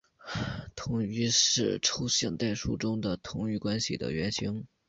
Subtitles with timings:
[0.75, 4.65] 同余是抽象代数中的同余关系的原型。